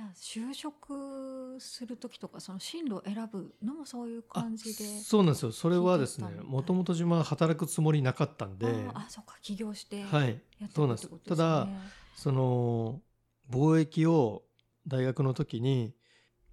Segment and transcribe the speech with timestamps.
[0.00, 5.52] じゃあ就職する時とかその進路を選ぶのもそういう感じでそうなんですよ。
[5.52, 8.66] それはですねもともと自分は働くつもりなかったんで。
[8.94, 10.40] あそうか起業してはい。
[10.74, 11.10] そうなんです。
[11.10, 11.68] ねただ
[12.16, 13.02] その
[13.50, 14.44] 貿易を
[14.86, 15.94] 大学の時に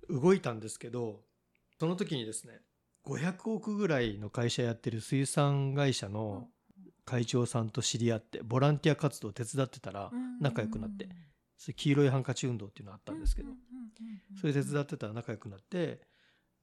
[0.09, 1.21] 動いたんですけど
[1.79, 2.59] その時にですね
[3.05, 6.49] 500億ぐらいの会社やってる水産会社の
[7.05, 11.05] 会長さんと知り合ってボランティア活動を手伝ってたらうん仲良くなって。
[11.05, 11.15] それ
[11.75, 13.49] 黄色いハンカチ運動っていうのがあったんですけど
[14.39, 16.01] それ手伝ってたら仲良くなって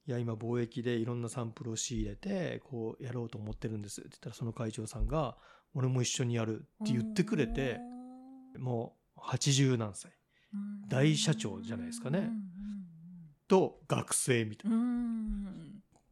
[0.07, 5.35] いや今貿易でいろんなサンプルを仕入れてこうやろうと思ってるんですって言ったらその会長さんが
[5.73, 7.79] 俺も一緒にやるって言ってくれて
[8.57, 10.11] もう80何歳。
[10.11, 10.15] うん
[10.87, 12.19] 大社長じゃないですかね。
[12.19, 12.55] うん
[13.47, 14.77] と学生みたいな。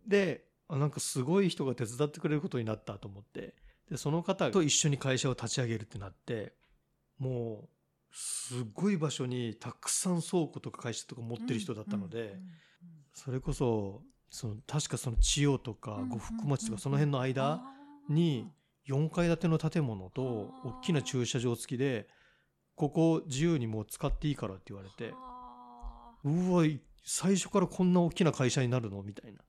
[0.06, 3.56] であなんかすごい人が手伝ってくれることになったと思って。
[3.90, 6.54] でその方と一緒に会社を立ち上げるってなって
[7.20, 7.70] もう
[8.14, 12.38] すごい場所にたくさん倉庫とか会社とか持ってる人だったので、
[13.14, 17.62] それこそその確かその千代とかうん呉服町とかその辺の間
[18.10, 18.48] に
[18.88, 22.08] 4階建ての建物と大きな駐車場付きで
[22.76, 29.40] ここ自由にもう使っていいからって言われてあうわい最初からこんな大きな会社になるのみたいな。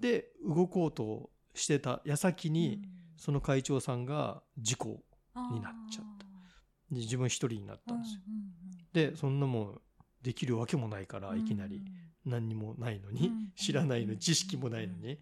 [0.00, 2.98] で動こうとしてた矢先にうん。
[3.18, 5.02] その会長さんが事故
[5.52, 6.27] になっちゃった
[6.90, 8.20] で自分一人になったんですよ。
[8.92, 9.80] でそんなもん
[10.22, 11.82] できるわけもないからいきなり。
[12.24, 15.18] 何にもないのに知らないのに知識もないのに。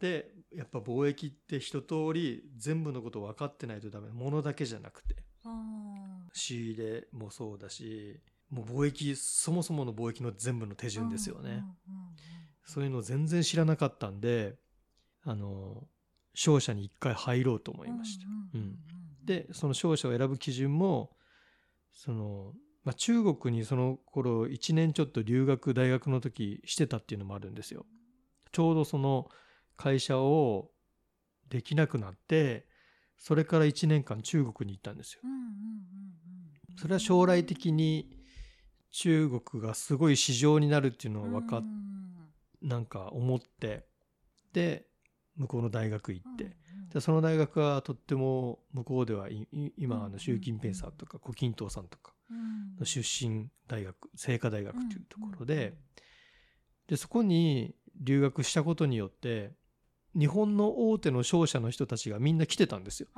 [0.00, 4.10] でやっぱ貿易って一通り全部のこと分かってないとダメ。
[4.12, 5.16] 物だけじゃなくて。
[5.44, 8.20] あ仕入れもそうだし
[8.50, 11.64] もう貿易そもそもの貿易の全部の手ー順ですよね、
[12.64, 14.56] そういうの全然知らなかったんで
[15.24, 15.84] あの
[16.34, 18.76] 商社に一回入ろうと思いました、うん
[19.26, 21.10] でその商社を選ぶ基準も
[21.92, 22.52] その、
[22.84, 27.86] まあ、中国にその頃1年ちょっと留学大学の時してたっていうのもあるんですよ。
[28.52, 29.28] ちょうどその
[29.76, 30.70] 会社を
[31.48, 32.66] できなくなって
[33.18, 35.20] それから1年間中国に行ったんですよ。
[36.78, 38.10] それは将来的に
[38.90, 41.96] 中国がすごい市場になるっていうのを分かっうん
[42.62, 43.86] なんか思って
[44.52, 44.86] で
[45.36, 46.56] 向こうの大学行って、
[46.92, 49.28] でその大学はとっても向こうでは
[49.76, 52.76] 今あうんの習近平さんとか胡錦涛さんとかうん。
[52.78, 55.74] の出身大学清華大学というところうんで
[56.86, 59.52] でそこに留学したことによって
[60.18, 63.08] 日本の大手の商社の人たちがみんな来てたんですよ。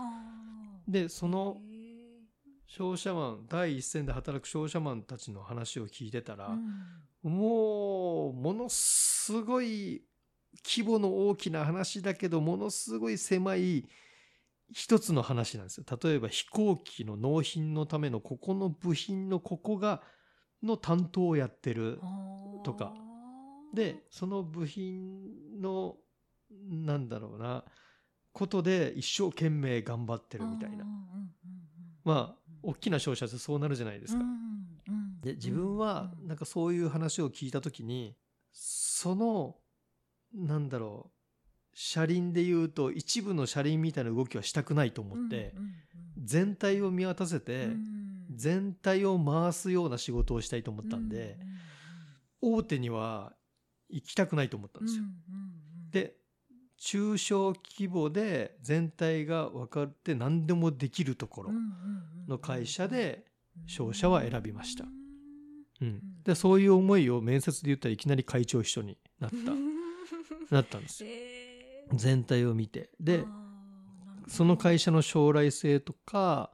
[0.88, 1.78] でそのへ
[2.66, 6.52] 商社マン第一線で働く商社マンたちの話を聞いてたらー、
[7.24, 7.32] うん。
[7.32, 10.02] もうものすごい
[10.64, 13.88] 規模の大きな話だけどものすごい狭い
[14.72, 15.84] 一つの話なんですよ。
[16.02, 20.02] 例えば飛行機の納品のためのここの部品のここが
[20.62, 22.00] の担当をやってる。
[22.64, 22.92] とか
[23.72, 25.96] でその部品の
[26.68, 27.64] なんだろうな
[28.32, 30.84] ことで一生懸命頑張ってるみたいな。
[32.04, 34.24] まあ大きな商社ってそうなるじゃないですか。
[35.22, 38.16] で自分はなんかそういう話を聞いた時に
[38.52, 39.56] その
[40.34, 41.18] なんだろう。
[41.80, 45.54] 車輪で言うと一部の車輪みたいな動きはしたくないと思って
[46.20, 47.68] 全体を見渡せて
[48.34, 51.36] 全体を回すような仕事をしたいと思ったんで
[52.40, 53.32] 大手には
[53.88, 55.04] 行きたくないと思ったんですよ。
[55.92, 56.16] で
[56.78, 61.52] 中小規模で全体が分かって何でもできるところ
[62.28, 63.24] の会社で
[63.66, 64.84] 商社は選びました。
[65.80, 69.36] うん、でそういう思いを面接で言ったらいきなり会長秘書になった
[70.54, 71.10] なったんですよ。
[71.94, 72.90] 全体を見て。
[73.00, 73.24] で
[74.26, 76.52] その会社の将来性とか、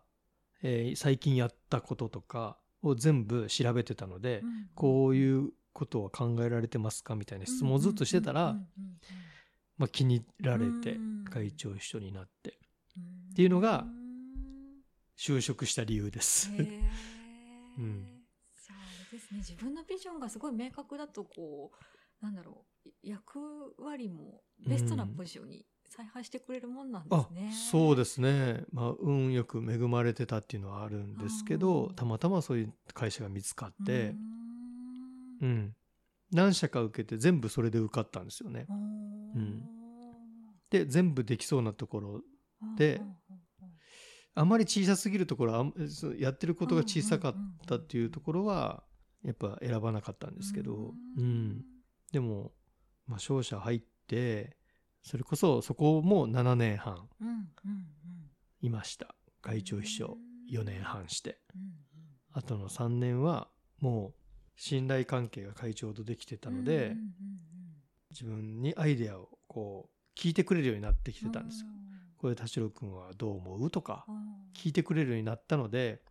[0.62, 4.42] えー最近やったこととかを全部調べてたので、
[4.74, 8.56] こういうことは考えられてますかみたいな質問をずっとしてたら、
[9.76, 12.58] まあ、気に入られて会長秘書になって。
[13.32, 13.84] っていうのが
[15.18, 16.50] 就職した理由です。
[17.78, 18.22] うん。
[18.64, 19.38] じゃああれですね。
[19.38, 21.72] 自分のビジョンがすごい明確だとこ
[22.22, 27.52] うなんだろう役割もベストなポジションに采配してくれるもんなんであすね。
[27.70, 31.94] そうですね、まあ、運よく恵まれてたっていうのはあるんですけどうん。
[31.94, 34.16] たまたまそういう会社が見つかうって、ん。
[35.42, 35.76] うん、
[36.32, 38.66] 何社か受けて全部それで受かったんですよね。
[38.68, 38.72] う
[39.38, 39.62] ん。
[40.70, 42.20] で全部できそうなところ
[42.76, 43.00] で
[44.34, 45.72] あまり小さすぎるところ
[46.18, 47.34] やってることが小さかっ
[47.66, 48.82] たっていうところは
[49.24, 51.62] やっぱ選ばなかったんですけど、うん、
[52.12, 52.52] でも、
[53.06, 54.56] まあ、商社入って
[55.02, 57.08] それこそそこも7年半。
[58.60, 59.14] いました。
[59.42, 60.16] 会長秘書。
[60.50, 61.38] 4年半して。
[61.54, 61.84] うん
[62.36, 63.48] あとの3年は
[63.78, 64.14] もう
[64.56, 66.96] 信頼関係が会長とできてたので、
[68.10, 71.68] 自分にアイデアをこう聞いてくれるようになってきてたんですよ。
[72.18, 74.16] これ田代君はどう思うとかうん
[74.52, 76.02] 聞いてくれるようになったので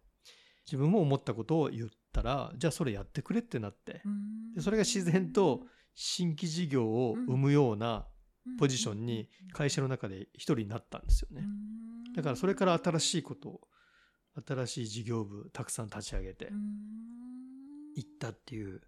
[0.65, 4.01] 自分も思ったことを言ったらじゃあそれやってくれってなって。
[4.05, 8.07] うんでそれが自然と新規事業を生むような
[8.59, 11.43] ポジションに会社の中で一人になったんですよね。
[12.15, 13.61] だからそれから新しいことを
[14.47, 16.49] 新しい事業部たくさん立ち上げて
[17.95, 18.81] いったっていう。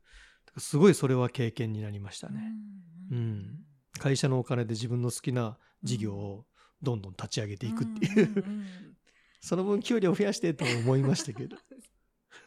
[0.57, 2.51] すごいそれは経験になりましたね。
[3.11, 3.65] うん
[3.99, 6.45] 会社のお金で自分の好きな事業を
[6.81, 8.65] どんどん立ち上げていくっていう、んんん
[9.39, 11.57] その分給料増やしてと思いましたけど。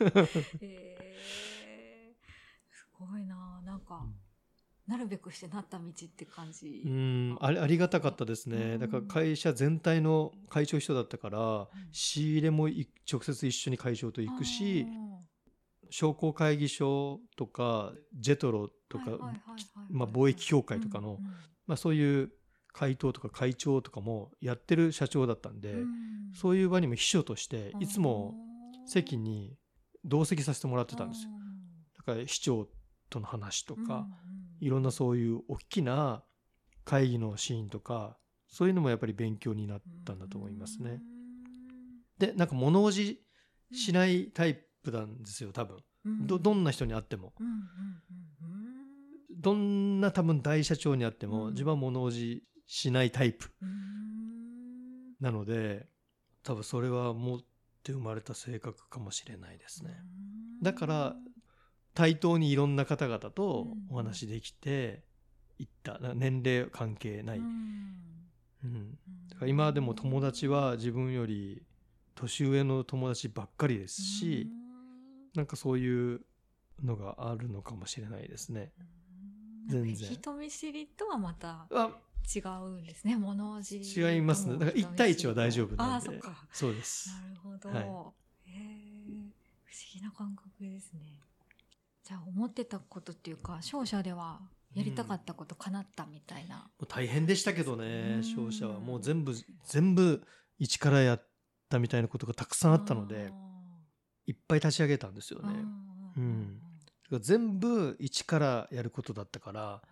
[0.61, 2.75] へー。
[2.75, 3.63] すごいな。
[3.65, 4.07] なんか、
[4.89, 6.83] なるべくしてなった道って感じ。
[6.85, 8.79] うんありありがたかったですね。
[8.79, 14.87] だから会社全体の会長人だったから仕入れもい直接一緒に会長と行くし
[15.91, 19.05] 商工会議所とかジェトロとか、
[19.91, 21.19] まあ、貿易協会とかの、
[21.67, 22.31] まあ、そういう
[22.73, 25.75] 会頭とか会長とかもやってる社長だったんで、
[26.35, 28.35] そういう場にも秘書としていつも
[28.87, 29.57] 席に
[30.05, 31.31] 同席させてもらってたんですよ。
[31.97, 32.69] だから市長
[33.11, 34.07] との話とか、
[34.61, 36.23] いろんなそういう大きな
[36.85, 38.17] 会議のシーンとか
[38.49, 41.01] そういうのもやっぱり勉強になったんだと思いますね。
[42.19, 43.21] でなんか物おじ
[43.73, 45.79] しないタイプなんですよ多分。
[46.27, 47.35] どどんな人に会っても。
[49.31, 51.53] どんな多分大社長に会っても、うん。
[51.53, 53.51] 自分は物おじしないタイプ
[55.21, 55.87] なので
[56.43, 57.39] 多分それは持っ
[57.83, 59.91] て生まれた性格かもしれないですね。
[60.63, 61.17] だから
[61.95, 65.03] 対等にいろんな方々とお話できて
[65.59, 65.99] いった。
[65.99, 68.99] な年齢関係ない、うん。
[69.29, 71.63] だから今でも友達は自分より
[72.15, 74.49] 年上の友達ばっかりですし、
[75.35, 76.21] なんかそういう
[76.83, 78.73] のがあるのかもしれないですね。
[79.69, 80.11] 全然。
[80.11, 81.91] 人見知りとはまたあ
[82.35, 83.17] 違うんですね。
[83.17, 84.55] 物おじ違いますね。
[84.55, 86.09] だから1対1は大丈夫あなんで。
[86.09, 86.47] あそっか。
[86.53, 87.11] そうです。
[87.11, 88.51] なるほど、はい。
[88.51, 89.33] へえ
[89.65, 91.21] 不思議な感覚ですね
[92.09, 94.41] じゃあ思ってたことっていうか商社では
[94.75, 98.25] やりたかったこと叶ったみたいな、もう大変でしたけどねうん。
[98.25, 98.81] 商社は。
[98.81, 99.35] もう全部
[99.67, 100.23] 全部
[100.59, 101.27] 一からやっ
[101.69, 103.31] たみたいなことがたくさんあったので
[104.27, 105.53] いっぱい立ち上げたんですよね。
[106.17, 106.61] ううん
[107.21, 109.83] 全部一からやることだったから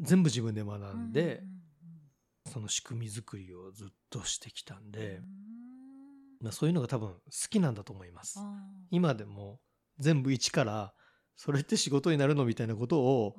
[0.00, 1.44] 全部自分で学んで、
[2.52, 5.20] その仕組み作りをずっとしてきたんで、
[6.40, 8.40] まあ、そういうのが多分好きなんだと思います。
[8.90, 9.60] 今でも
[9.98, 10.92] 全部一から
[11.36, 13.36] それって仕事になるのみたいなことを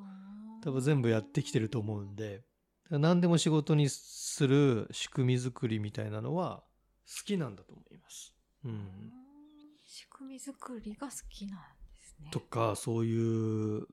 [0.63, 2.43] 多分全部やってきてると思うんで。
[2.89, 6.63] 何でも仕事にする仕組み作りみたいなのは
[7.05, 8.33] 好きなんだと思います。
[8.65, 9.11] うん、
[9.85, 12.29] 仕組み作りが好きなんですね。
[12.31, 13.85] とかそういう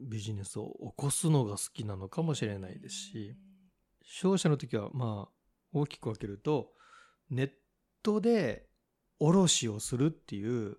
[0.00, 3.36] ビジネスを起こすのが好きなのかもしれないですし。
[4.10, 5.32] 商社の時はまあ
[5.72, 6.72] 大きく分けると
[7.28, 7.50] ネッ
[8.02, 8.66] トで
[9.18, 10.78] 卸をするっていう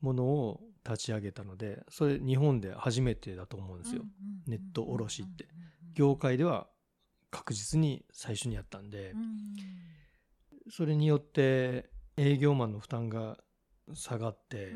[0.00, 4.02] ものを立ち上げたのでそれ日本で初めてだと思うんですよ。
[4.46, 5.48] ネット卸って。
[5.94, 6.66] 業界では
[7.30, 9.14] 確実に最初にやったんで。
[10.70, 13.38] それによって営業マンの負担が
[13.92, 14.72] 下がって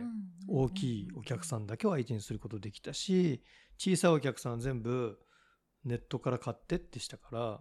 [0.48, 3.42] 大きいお客さんだけを相手にすることできたし
[3.78, 5.18] 小さいお客さんは全部
[5.84, 7.60] ネットから買ってってしたから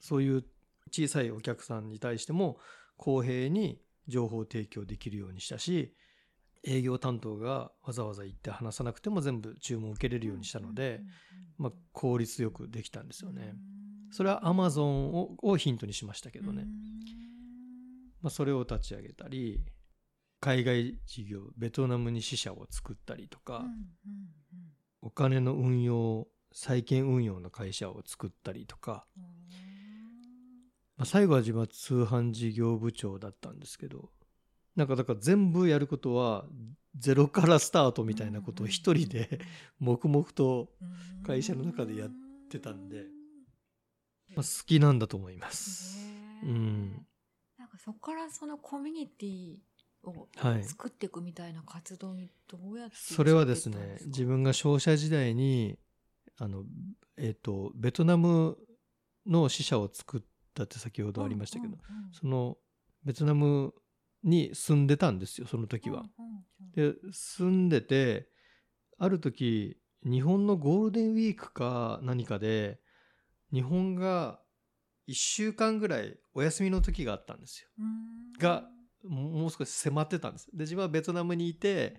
[0.00, 0.44] そういう
[0.90, 2.58] 小さいお客さんに対しても
[2.96, 5.94] 公平に情報提供できるようにしたし
[6.64, 11.00] 営業担当がわざわざ行って話さなくても全部注文を受けれるようにしたので、
[11.58, 13.54] まあ、効率よくできたんですよね。
[14.12, 16.66] それは Amazon ををヒントにしましたけどね、
[18.20, 19.60] まあ、それを立ち上げたり
[20.40, 23.64] 海外事業ベトナムに支社を作ったりとか、
[25.02, 29.06] お金の運用債券運用の会社を作ったりとか、
[30.96, 34.10] まあ、最後は自分は通販事業部長だったんですけど
[34.76, 36.44] なんかだから全部やることは
[36.96, 39.40] ゼロからスタートみたいなことを一人で
[39.78, 40.70] 黙々と
[41.26, 42.10] 会社の中でやっ
[42.50, 43.04] てたんで、
[44.34, 45.98] まあ、好きなんだと思います。
[46.42, 47.06] うん、
[47.58, 49.56] なんかそこからそのコミュニティ
[50.02, 50.64] をはい。
[50.64, 55.78] 作っていくみたいな活動にどうやってそれはですね自分が商社時代に
[56.38, 56.64] あの、
[57.18, 58.56] えっとベトナム
[59.26, 60.20] の支社を作っ
[60.54, 62.12] たって先ほどありましたけど、うんうんうん。
[62.12, 62.56] その
[63.04, 63.74] ベトナム
[64.22, 66.04] に住んでたんですよその時は。
[66.74, 68.28] で住んでて
[68.98, 72.80] ある時日本のゴールデンウィークか何かで
[73.52, 74.40] 日本が
[75.08, 77.68] 1週間ぐらいお休みの時があったんですよ。
[77.78, 78.68] うんが
[79.02, 80.46] もう少し迫ってたんです。
[80.52, 81.96] で自分はベトナムにいて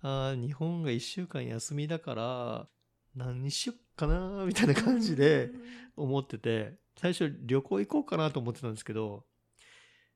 [0.00, 2.68] あー日本が1週間休みだから
[3.14, 5.50] 何にしよっかなみたいな感じで
[5.96, 9.24] 思ってて最初旅行行こうかなと思ってたんですけど、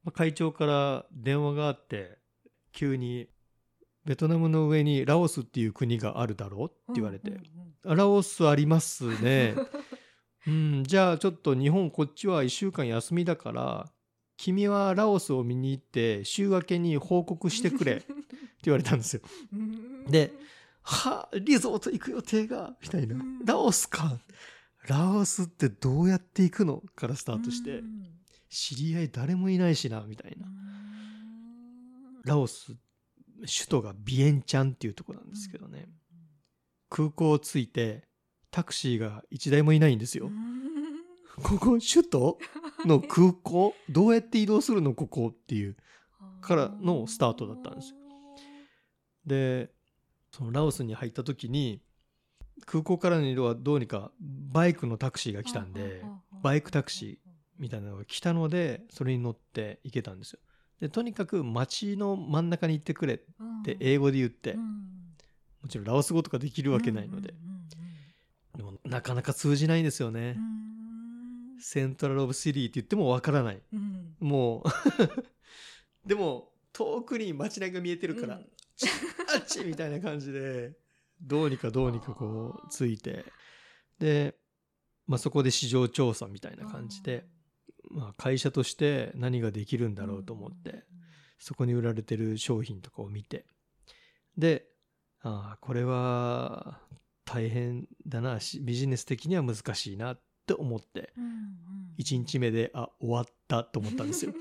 [0.05, 2.19] まあ会長から電話があって
[2.73, 3.29] 急に
[4.07, 7.31] 「ベトナムの上にラオスっていう国があるだろ?」って言われて。
[7.31, 7.39] うんう
[7.95, 9.55] ん「ラオスありますね」
[10.47, 13.93] うん、じゃあちょっと日本こっちは1週間休みだから
[14.37, 18.07] 君はラオスを見に行って週明けに報告してくれって
[18.65, 19.23] 言われたんですよ。
[19.53, 20.05] うん。
[20.07, 20.33] で
[20.83, 22.75] はあリゾート行く予定が？
[22.83, 23.17] みたいな。
[23.17, 23.45] うん。
[23.45, 24.19] ラオスか。
[24.89, 26.83] ラオスってどうやって行くの？
[26.97, 27.79] からスタートして。
[27.81, 28.20] うん
[28.51, 30.47] 知り合い誰もいないしなみたいな。
[30.47, 30.61] うん
[32.23, 32.77] ラオス
[33.39, 35.89] 首都がビエンチャンっていうところなんですけどね。
[36.91, 38.07] 空港着いて
[38.51, 40.27] タクシーが1台もいないんですよ。
[40.27, 40.61] うん。
[41.43, 42.39] ここ首都
[42.85, 43.75] の空港？
[43.89, 45.77] どうやって移動するのここっていう。
[46.41, 47.97] からのスタートだったんですよ。
[49.27, 49.71] で
[50.33, 51.83] そのラオスに入った時に
[52.67, 56.03] 空港からの移動はどうにかバイクのタクシーが来たんで
[56.43, 57.30] バイクタクシー
[57.61, 60.41] みたいなのが来たのでそれに乗って行けたんですよ。
[60.81, 63.19] でとにかく街の真ん中に行ってくれっ
[63.65, 67.35] て英語で言ってもちろんラオス語とかできるわけないので。
[68.57, 70.37] でもなかなか通じないんですよね。
[71.61, 73.63] セントラル・オブ・シティって言ってもわからない。
[74.19, 74.69] もう
[76.09, 78.39] でも遠くに街並みが見えてるから、あ
[79.39, 80.73] っちみたいな感じで
[81.21, 83.25] どうにかどうにかこうついて。
[83.99, 84.35] で、
[85.07, 87.27] まあ、そこで市場調査みたいな感じで、
[87.91, 90.85] まあ、会社として何ができるんだろうと思って
[91.39, 93.47] そこに売られてる商品とかを見て。
[94.37, 94.67] で
[95.23, 96.81] ああこれは
[97.27, 101.13] 大変だなしビジネス的には難しいなって思って
[101.99, 104.33] 1日目であ終わったと思ったんですよ。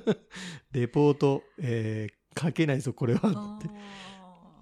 [0.72, 3.70] レポート、えー書けないぞこれはって、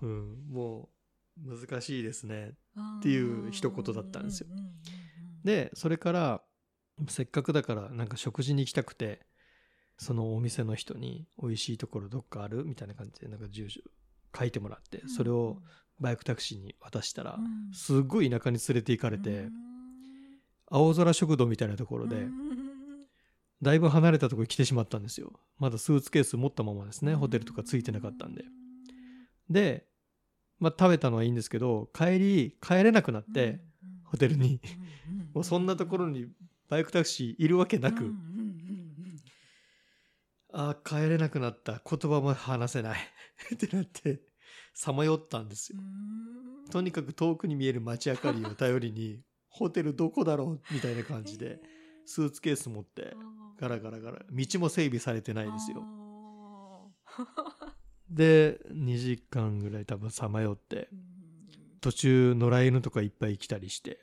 [0.03, 0.89] うん、も
[1.45, 2.53] う難しいですね
[3.01, 4.47] っていう一言だったんですよ。
[5.45, 6.43] でそれから
[7.09, 9.21] せっかくだからなんか食事に行きたくて
[9.99, 12.65] そのお店の人に美味しいところどっかある？
[12.65, 13.81] みたいな感じでなんか住所
[14.37, 15.59] 書いてもらってそれを
[16.01, 17.39] バイクタクシーに渡したら
[17.73, 19.49] すっごい田舎に連れて行かれて
[20.69, 22.27] 青空食堂みたいなところで
[23.63, 25.33] だいぶ離れたところに来てしまったんですよ。
[25.59, 28.45] まだスーツケース持ったままですねホテルとかついてなかったんで。
[29.49, 29.87] で
[30.59, 33.61] まあ食べたのはいいんですけど帰り帰れなくなって
[34.05, 34.61] ホテルに。
[35.33, 36.27] もうそんなところに
[36.69, 38.13] バイクタクシーいるわけなく、
[40.53, 41.81] ああ帰れなくなった。
[41.85, 42.99] 言葉も話せない。
[43.55, 44.21] ってなって
[44.73, 45.79] さまよったんですよ。
[46.71, 50.75] とにかく遠くに見える街明かりを頼りに ホテルどこだろう？
[50.75, 51.61] みたいな感じで
[52.07, 53.15] スーツケース持って
[53.59, 55.85] ガラガラガラ道も整備されてないですよ。
[58.09, 60.89] で2時間ぐらい多分さまよって
[61.81, 64.01] 途中野良犬とかいっぱい来たりして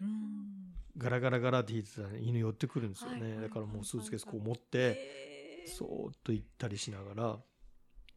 [1.02, 3.42] ガラガラガラって引いてたら犬寄ってくるんですよね。
[3.42, 7.40] だからもうスーツケースこう持ってそーっと行ったりしながら。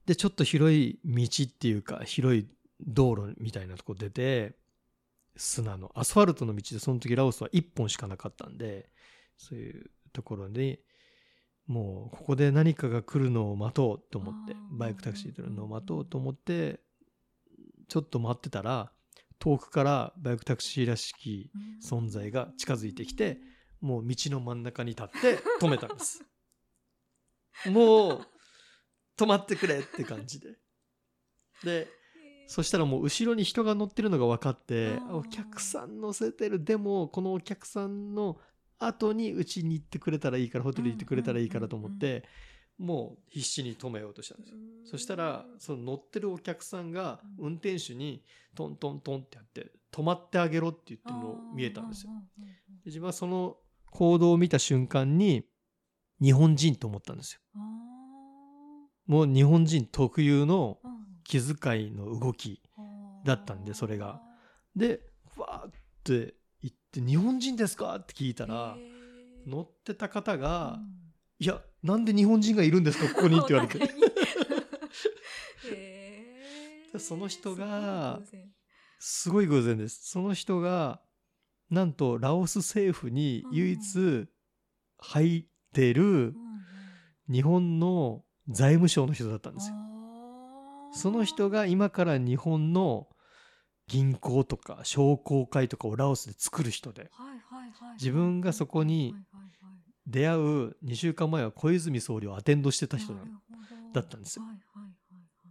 [0.07, 2.47] でちょっと広い道っていうか広い
[2.81, 4.55] 道路みたいなとこ出て
[5.35, 8.91] 砂のアスファルトの道でその時ラオスは1本しかなかったんで
[9.39, 10.79] そういうところに
[11.67, 16.81] もうここで何かが来るのを待とうと思ってバイクタクシーで来るのを待とうと思って
[17.89, 18.93] ちょっと待ってたら
[19.45, 21.51] 遠くからバイクタクシーらしき
[21.87, 23.39] 存在が近づいてきて
[23.83, 26.25] もう道の真ん中に立って止めたんです。
[27.71, 28.27] もう
[29.19, 30.57] 止まってくれって感じで。
[31.63, 31.89] で
[32.47, 36.65] そしたらもう後ろに人が乗ってるのが分かってお客さん乗せてる。
[36.65, 38.41] でもこのお客さんの
[38.79, 42.25] 後にうちに行ってくれたらいいからホテル行ってくれたらいいからと思って
[42.79, 44.59] もう必死に止めようとしたんですよ。
[44.85, 48.23] そしたらその乗ってるお客さんが運転手に
[48.55, 52.13] トントントンってやって止まってあげろって言ってるの見えたんですよ。
[52.39, 52.45] で
[52.87, 53.57] 自分はその
[53.91, 55.47] 行動を見た瞬間に
[56.21, 57.41] 日本人と思ったんですよ。
[59.07, 60.79] もう日本人特有の
[61.25, 62.61] 気遣いの動き
[63.25, 64.21] だったんでそれが。
[64.75, 65.01] で
[65.37, 68.77] わーって言って「日本人ですか?」って聞いたら
[69.47, 70.81] 乗ってた方が
[71.45, 73.79] 「いやなんで日本人がいるんですかここに」って言われて。
[76.91, 78.23] で その人が
[78.99, 80.09] すごい偶然です。
[80.09, 81.03] その人が
[81.69, 84.27] なんとラオス政府に唯一
[84.99, 86.35] 入ってる
[87.31, 89.77] 日本の財務省の人だったんですよ。
[90.95, 93.09] その人が今から日本の
[93.87, 97.11] 銀行とか商工会とかをラオスで作る人で。
[97.99, 99.15] 自分がそこに
[100.07, 103.15] 出会う2週間前は小泉総理をアテンドしてた人
[103.93, 104.45] だったんですよ。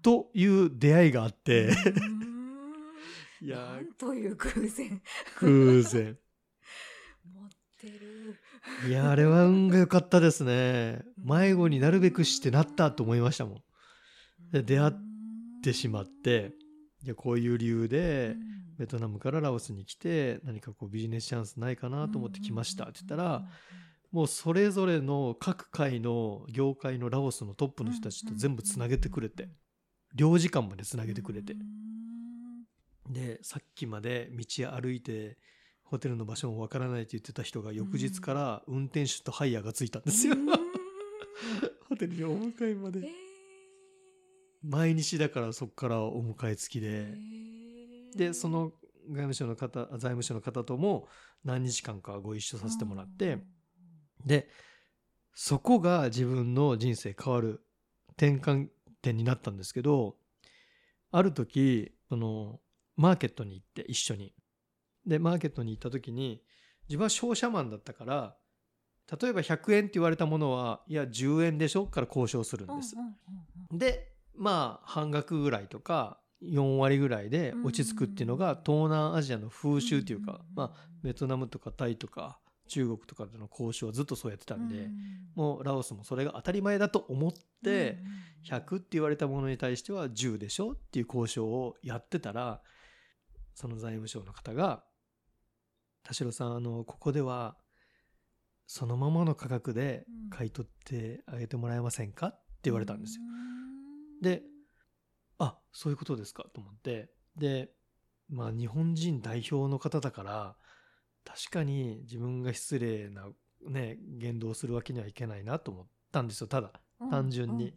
[0.01, 1.72] という出会いがあって。
[3.41, 5.01] いやーなんという偶然。
[5.39, 6.17] 偶然。
[7.25, 8.39] 持ってる。
[8.88, 11.03] いやあれは運が良かったですね。
[11.17, 13.63] 迷子になるべくしてなったと思いましたもん。
[14.51, 14.93] で出会っ
[15.63, 16.53] てしまって。
[17.15, 18.38] こういう理由で
[18.77, 23.43] ベトナムからラオスに来て何かこうビジネスチャンスないかなと思って来ましたって言ったら
[24.13, 29.50] もうそれぞれの各界の業界のラオスのトップの人たちと全部つなげてくれて
[30.13, 31.55] 領事館までつなげてくれて。
[33.10, 35.38] でさっきまで道歩いて
[35.84, 40.36] ホテルの場所もわからないって言ってた人が翌日から運転手とハイヤーがついたんですよ。
[41.89, 43.10] ホテルにお迎えまで。
[44.62, 47.17] 毎日だからそこからお迎え付きで。
[48.15, 48.74] でその
[49.10, 51.08] 外務省の方財務省の方とも
[51.43, 53.39] 何日間かご一緒させてもらって
[54.25, 54.50] で
[55.34, 57.62] そこが自分の人生変わる
[58.12, 58.68] 転換
[59.01, 60.15] 点になったんですけど
[61.12, 62.60] ある時その
[62.96, 64.34] マーケットに行って一緒に。
[65.06, 66.42] でマーケットに行った時に
[66.88, 68.38] 自分は商社マンだったから
[69.22, 72.96] 例えば100円って言われたものはいや10円でしょから交渉するんです。
[73.72, 84.89] でまあ半額ぐらいとか4割ぐらいで落ち着くっていうのが東南アジアの風習っていうかまあベトナムとかタイとか中国とかでの交渉はずっとそうやってたんで
[85.36, 88.00] もうラオスもそれが当たり前だと思って
[88.46, 92.62] 100って言われたものに対しては10でしょっていう交渉をやってたら
[93.53, 94.84] その財務省の方が
[96.03, 97.58] 「田代さんあのここでは
[98.65, 102.39] そのままの価格で買い取ってあげてもらえませんか?」って
[102.70, 103.24] 言われたんですよ。
[104.22, 104.43] で
[105.38, 107.74] あそういうことですかと思ってで
[108.29, 110.58] まあ日本人代表の方だから
[111.25, 113.27] 確かに自分が失礼な
[113.68, 116.72] ね言動をするわけにはいけないなと思ったんですよただ。
[117.10, 117.74] 単純に。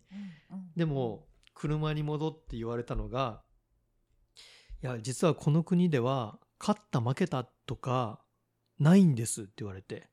[0.76, 3.42] でも車に戻って言われたのが
[4.82, 8.20] いや実はこの国では勝った負けたとか
[8.78, 10.08] ないんですって言われて。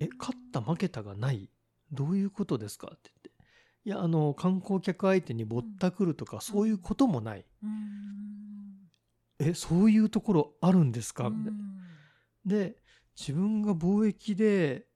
[0.00, 1.48] え勝った負けたがない？
[1.92, 3.30] どういうことですかって言って。
[3.84, 7.44] いやあの観光客相手にぼったくるとかそういうこともない。
[9.38, 11.30] えそういうところあるんですか？
[11.30, 11.58] みたいな
[12.46, 12.76] で
[13.18, 14.86] 自分が貿易で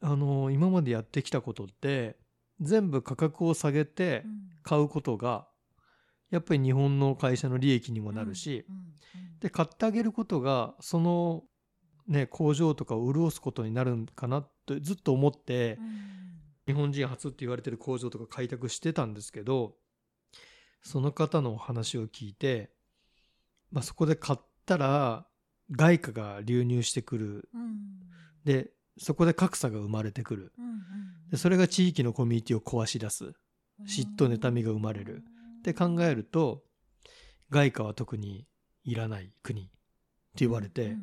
[0.00, 2.16] あの今までやってきたことって
[2.60, 4.24] 全部価格を下げて
[4.62, 5.46] 買うことが
[6.30, 8.66] やっぱり日本の会社の利益にもなるし、
[9.40, 11.44] で買ってあげることがその、
[12.08, 15.78] ね、工場とかを潤すことになるんかなってずっと思って、
[16.66, 19.76] 日本人初って言われてる工場とか開拓してたんですけど
[20.82, 22.70] その方のお話を聞いて、
[23.70, 25.26] まあ、そこで買ったら
[25.70, 27.48] 外貨が流入してくる。
[28.44, 30.52] でそこで格差が生まれてくる。
[31.30, 33.34] でそれが地域のコミュニティを壊し出す。
[33.86, 35.22] 嫉妬妬みが生まれる。
[35.58, 36.62] って考えると
[37.50, 38.46] 外貨は特に
[38.84, 40.96] いらない国って言われて、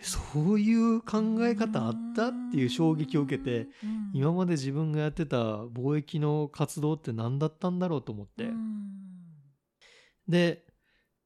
[0.00, 0.18] そ
[0.54, 3.68] ういう考え方あったっていう衝撃を受けて、
[4.12, 8.50] 今まで自分がやってた貿易の活動って何だったんだろうと思って、
[10.28, 10.64] で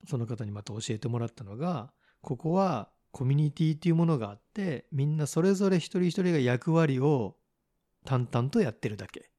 [0.06, 7.36] その方にまた教えてもらったのがここはコミュニティっていうものがあってみんなそれぞれ一人一人が役割を
[8.04, 9.30] 淡々とやってるだけ。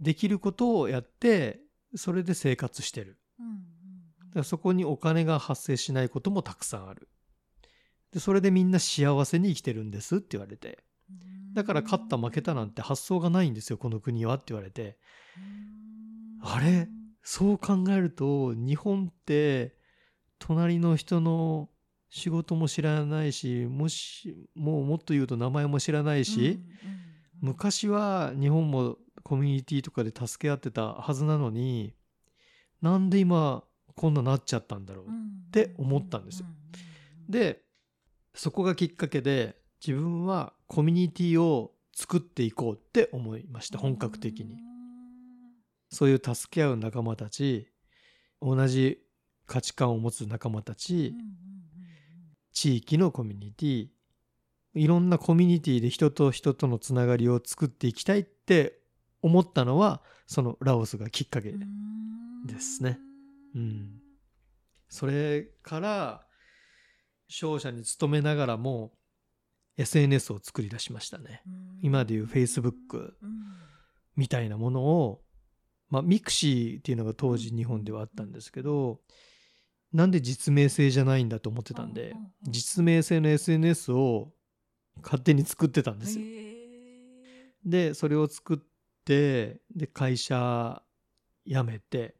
[0.00, 1.60] できることをやって
[1.94, 3.18] それで生活してる。
[4.28, 7.08] だからそこにお金が発生しないこともたくさんある。
[8.12, 10.84] でそれでみんな幸せに生きてるんですって言われて。
[11.52, 14.98] だから勝った負けたなんて発想がないんですよこの国はって言われて。
[16.42, 16.88] あれ？
[17.22, 19.76] そう考えると日本って
[20.40, 21.68] 隣の人の
[22.08, 26.58] 仕事も知らないしもしもうもっと言うと名前も知らないし、
[27.40, 31.94] 昔は日本もコミュニティとかで助け合ってたはずなのに
[32.82, 33.62] なんで今
[33.94, 36.46] こんななっちゃったんだろうって思ったんですよ。
[37.28, 37.62] で
[38.34, 44.58] そこがきっかけで自分はコミュニティを作っていこうって思いました本格的に。
[45.92, 47.68] そういう助け合う仲間たち
[48.40, 49.02] 同じ
[49.50, 51.12] 価値観を持つ仲間たち
[52.52, 53.88] 地域のコミュニティ
[54.74, 58.78] いろんなコミュニティで人と人とのつながりを作っていきたいって
[59.22, 61.52] 思ったのはそのラオスがきっかけ
[62.46, 63.00] ですね。
[63.56, 64.00] うん、
[64.88, 66.24] それから
[67.26, 68.92] 商社に勤めながらも
[69.76, 71.42] SNS を作り出しましたね。
[71.82, 73.14] 今でいう Facebook
[74.14, 75.22] みたいなものを、
[75.88, 79.00] まあ、 mixi っていうのが当時日本ではあったんですけど
[79.92, 84.32] なんで実名性じゃないんだと思ってたんで実名性の SNS を
[85.02, 86.24] 勝手に作ってたんですよ。
[87.64, 88.58] でそれを作っ
[89.04, 90.82] てで会社
[91.46, 92.14] 辞めて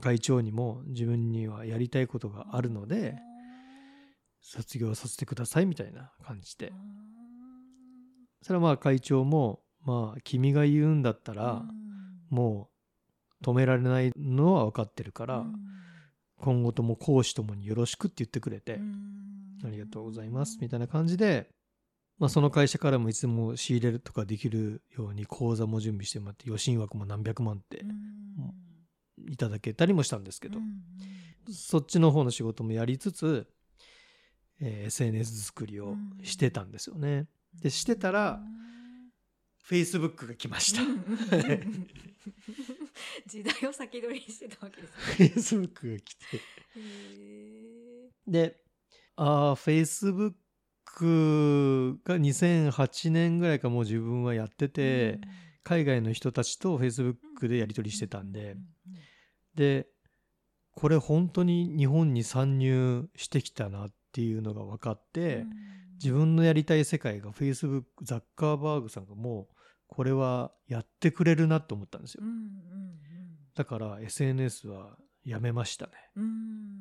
[0.00, 3.16] 会長にも自分にはやりたいことがあるので
[4.40, 6.72] 卒業させてくださいみたいな感じで。
[8.42, 11.62] それはまあ会長もまあ君が言うんだったら
[12.30, 12.70] も
[13.40, 15.44] う止められないのは分かってるから
[16.40, 18.80] 今後とも講師ともによろしくって言ってくれて
[19.64, 21.48] ありがとうございますみたいな感じで
[22.18, 27.82] まあその会社からもいつでも仕入れるとかできるように講座も準備してもらって予診枠も何百万って
[29.28, 30.58] いただけたりもしたんですけど
[31.52, 33.46] そっちの方の仕事もやりつつ、
[34.60, 37.26] えー SNS 作りをしてたんですよね。
[37.62, 38.40] でしてたら
[39.68, 40.82] Facebook が来ました。
[43.26, 44.86] 時代を先取りしてたわけで
[45.40, 45.64] すね。
[45.64, 46.40] Facebook が来て。
[46.76, 48.60] へで、
[49.16, 50.34] ああ、Facebook
[52.04, 55.20] が2008年ぐらいからもう自分はやってーて、
[55.62, 58.56] 海外の人たちと Facebook でやり取りしてたんで、
[59.54, 59.86] で、
[60.72, 65.44] これ本当に日本に参入してきたなっていうのが分かって、
[66.02, 69.54] 自分のやりたい世界が Facebook、ザッカーバーグさんがもう
[69.86, 72.22] これはやってくれるなと思ったんですよ。
[73.54, 75.92] だから SNS はやめましたね。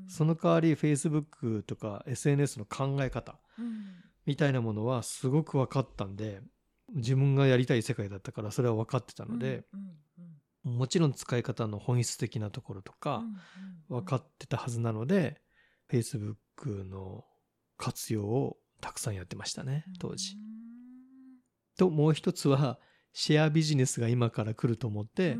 [0.07, 3.37] その代わり Facebook とか SNS の考え方
[4.25, 6.41] みたいなものはすごく分かったんで、
[6.95, 9.65] 自分がやりたい世界だったからそれは分かってたので、
[10.63, 13.23] もちろん使い方の本質的なところとか
[13.89, 15.41] 分かってたはずなので、
[15.91, 17.25] Facebook の
[17.77, 20.35] 活用をたくさんやってましたね、当時。
[21.77, 22.79] と、もう一つは、
[23.13, 25.37] シェアビジネスが今から来ると思って、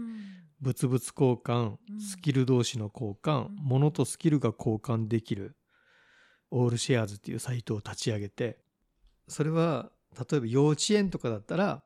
[0.60, 1.99] 物々交換う、ん。
[1.99, 3.56] スキル同士の交換、うん。
[3.56, 5.56] 物とスキルが交換できる、
[6.52, 8.60] オールシェアーズっていうサイトを立ち上げて、
[9.28, 11.84] それは、例えば幼稚園とかだったら、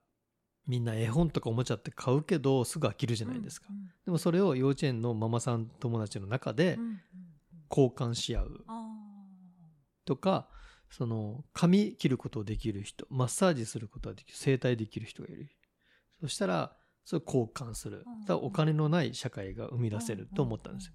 [0.66, 3.68] みんな絵本とかおもちゃって買うけど、すぐ飽きるじゃないですか。
[4.06, 6.80] でもそれを幼稚園のママさん友達の中で
[7.70, 8.66] 交換し合う。
[10.06, 10.48] とか、
[10.96, 15.50] その髪切ることをできる人、マッサージすることができる、整体できる人がいる。
[16.22, 18.06] そしたら、それを交換する。
[18.28, 20.94] だお金のない社会が生み出せると思ったんですよ。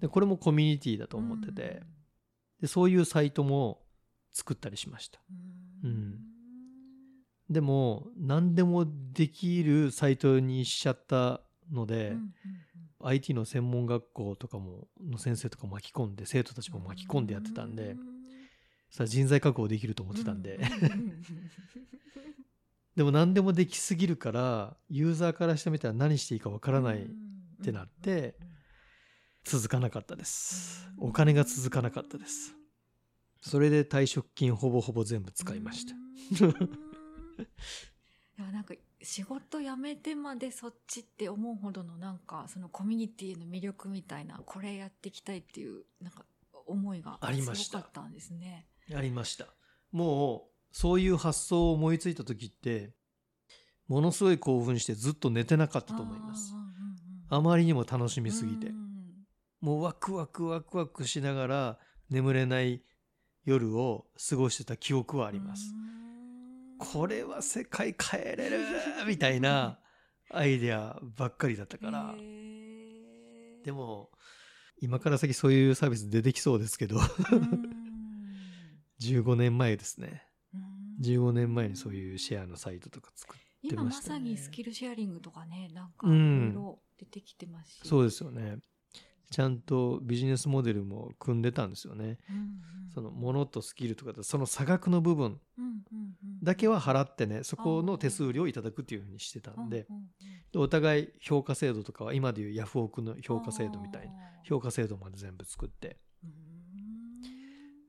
[0.00, 1.80] で、これもコミュニティだと思ってて、
[2.60, 3.84] で、そういうサイトも
[4.32, 5.20] 作ったりしました。
[5.84, 6.18] うん。
[7.48, 12.16] でも、何でもできるサイトにしちゃったので、
[12.98, 17.94] IT の専門学校とかも、の先生とか巻き込んで、生徒たちも巻き込んでやってたんで、
[18.90, 20.60] さあ人材確保できると思ってたんで、
[22.96, 27.08] でも何でもできすぎるから、ユーザーからしてみたら何していいかわからないっ
[27.64, 28.36] てなって、
[29.44, 30.88] 続かなかったです。
[30.98, 32.54] お金が続かなかったです。
[33.40, 35.94] それで退職金ほぼほぼ全部使いました。
[36.44, 36.52] うん。
[38.36, 46.24] でもなんか仕事辞めてまでそっちって思うほどのなんかそのコミュニティの魅力みたいなこれやっていきたいっていうなんか
[46.66, 48.66] 思いがありましたすごかったんですね。
[48.88, 49.46] やりました。
[49.92, 52.94] もう、そういう発想を思いついた時って、
[53.88, 56.52] ものすごい興奮してずっと寝てなかったと思います。
[57.28, 58.72] あまりにも楽しみすぎて。
[59.60, 61.78] もうワクワクワクワクしながら
[62.10, 62.82] 眠れない
[63.44, 65.72] 夜を過ごしてた記憶はああります。
[66.78, 68.58] これは世界変えれる
[69.06, 69.78] みたいな
[70.30, 72.14] アイデアばっかりだったから。
[73.64, 74.10] でも、
[74.80, 77.00] 今から先そういうサービス出てきそうですけど、
[79.00, 80.24] 15年前ですね。
[81.02, 84.08] 15年前にそういうシェアのサイトとか作って今まましたね。
[84.08, 86.54] さにスキルシェアリングとかねなんかいうん。
[86.54, 88.58] ろいろ出てきてますし、そうですよね。
[89.30, 92.18] ちゃんとビジネスモデルも組んでたんですよね。
[92.30, 92.60] うんうん。
[92.94, 95.74] そのものとスキルとかでその差額の部分うんうん
[96.22, 96.40] うん。
[96.42, 99.86] だけは払ってね、そこの手数料をいただくっていうふうにしてたんで、
[100.54, 104.12] お互い評価制度とかは今でいうヤフオクの評価制度みたいな
[104.44, 105.96] 評価制度まで全部作って、うん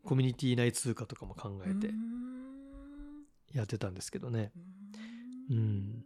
[0.07, 4.51] コミュニティ内通貨とかも考えてうんやってたんですけどね。
[5.49, 6.05] ううんん。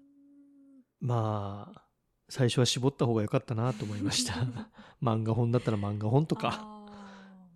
[0.99, 1.85] まあ、
[2.29, 4.33] 最初は絞った方が良かったなと思いました。
[5.03, 6.83] 漫画本だったら漫画本とか、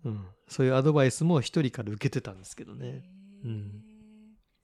[0.04, 0.24] うん。
[0.46, 3.04] そういうアドバイスも一人から受けてたんですけどね。
[3.44, 3.84] うん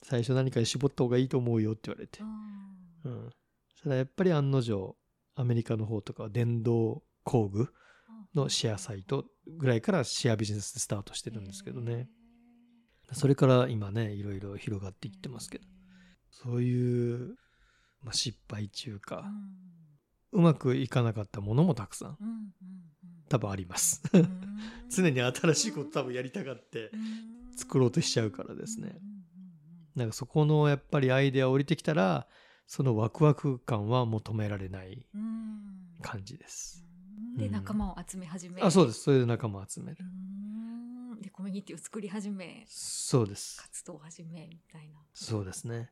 [0.04, 3.08] 最初何かに絞った方がいいと思うよって言われてう。
[3.08, 3.30] んうん。
[3.74, 4.96] それはやっぱり案の定、
[5.34, 7.72] アメリカの方とかは電動工具
[8.34, 12.08] のシェアサイトぐらいからシェアビジネスでスタートしてるんですけどね。
[13.12, 15.64] それから今ね、いろいろ広がっていってますけど、
[16.30, 17.36] そういう、
[18.02, 19.52] まあ、失敗中うか、ん。
[20.32, 22.18] うまくいかなかったものもたくさん。
[23.28, 24.02] 多分あります。
[24.88, 27.56] 常に新しいこと多分やりたがってうん。
[27.56, 28.98] 作ろうとしちゃうからですね。
[29.94, 32.26] なんかそこのやっぱりアイデア降りてきたら、
[32.66, 35.06] そのワクワク感はもう止められない
[36.00, 36.86] 感じです。
[37.32, 37.52] うんで、うん。
[37.52, 38.62] 仲間を集め始め。
[38.62, 39.02] あそうです。
[39.02, 39.98] それで仲間を集める。
[41.20, 43.60] で、コミュニティを作り始め、そうです。
[43.60, 44.98] 活動を始め、みたいな。
[45.14, 45.90] そうですね。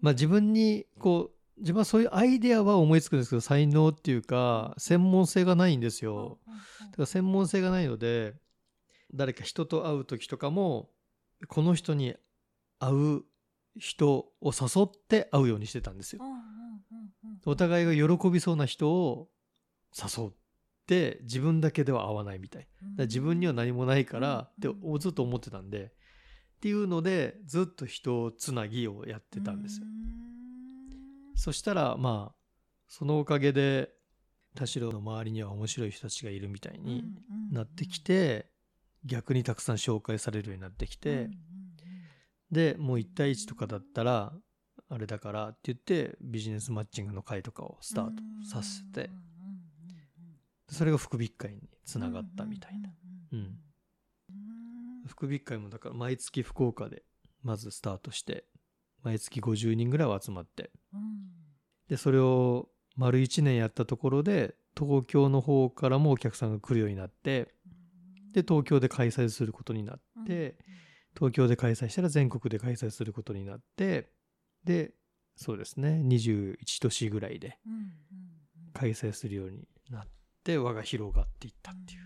[0.00, 6.38] まあ自分にこう自分はそういうアイデアは思いつくんですけど才能っていうか専門性がないんですよ。
[6.46, 6.90] うんうんうん。
[6.90, 8.34] だから専門性がないので
[9.14, 10.90] 誰か人と会う時とかも
[11.48, 12.14] この人に
[12.78, 13.22] 会う
[13.78, 16.22] 人を誘って会うようにしてたんですよ。
[16.22, 17.40] うんうんうんうん。
[17.46, 19.28] お互いが喜びそうな人を
[19.96, 20.30] 誘っ
[20.86, 22.68] て自分だけでは会わないみたい。
[22.98, 24.98] 自分には何もないからってうん。
[24.98, 25.92] ずっと思ってたんで。
[26.56, 29.86] っていうのでずっと人つなぎをやってたんですよ。
[31.34, 32.36] そしたらまあ
[32.88, 33.90] そのおかげで
[34.54, 37.04] 田代の周りには面白い人たちがいるみたいに
[37.52, 38.50] なってきて
[39.04, 41.28] 逆にたくさん紹介されるようになってきて
[42.50, 44.32] でもう1対1とかだったら
[44.88, 48.12] あれだからって言ってビジネスマッチングの会とかをスタート
[48.50, 49.10] させて
[50.68, 52.90] それが福引会につながったみたいな。
[53.32, 53.58] うん。
[55.06, 57.04] 福引会もだから毎月福岡で
[57.42, 58.44] まずスタートして
[59.02, 60.70] 毎月50人ぐらいは集まって。
[61.88, 67.54] でそれを丸1年やったところで東京の方からもお客さんが来るようになって
[68.32, 70.56] で東京で開催することになって、
[71.16, 74.10] 東京で開催したら全国で開催することになって
[74.64, 74.92] で
[75.36, 77.58] そうですね21都市ぐらいで
[78.74, 80.08] 開催するようになって
[80.54, 82.00] 輪が広がっていったっていう、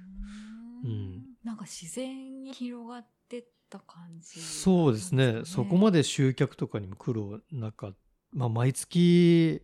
[0.85, 1.23] うん。
[1.45, 5.43] なんか自然に広がってった感じ、そうですね。
[5.45, 7.93] そこまでで集客とかにも苦労なか
[8.33, 9.63] まあ毎月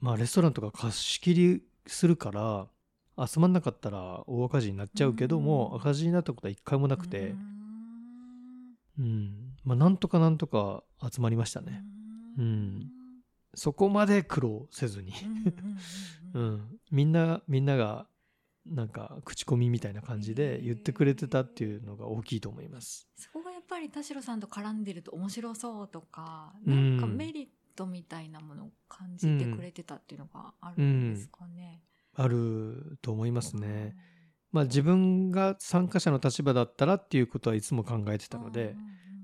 [0.00, 2.30] まあレストランとか貸し切りするか
[3.16, 5.80] ら集まんなかったら大赤字になっちゃうけども、うん。
[5.80, 7.28] 赤字になったことは一回もなくて。
[7.28, 7.38] う、ん。
[8.98, 9.56] うん。
[9.64, 11.82] まあなんとかなんとか集まりましたね、
[12.38, 12.90] うん。
[13.54, 15.12] そこまで苦労せずに、
[16.34, 18.06] うん、 みんなみんなが
[18.64, 23.08] なんか口コミみたいな感じで言ってくれてたっていうのが大きいと思います。
[23.16, 26.96] そこがやっぱり田代さんと絡んでると面白そうとか、うん。
[26.96, 31.82] なんかメリットみたいなものを感じてくれてたっていうのがあるんですかね。
[32.14, 33.96] あると思いますね。
[34.52, 38.76] まあ自分が参加者の立場だったらっていうことはいつも考えてたので、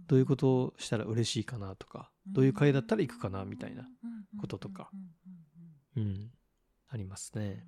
[0.09, 3.85] どういうことをしたら嬉しいかなとか、どういう会だったら行くかなみたいな
[4.41, 4.91] こととか、
[5.97, 6.33] うん、
[6.91, 7.65] ありますね。